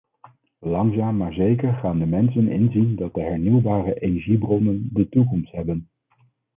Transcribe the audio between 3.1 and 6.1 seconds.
de hernieuwbare energiebronnen de toekomst hebben.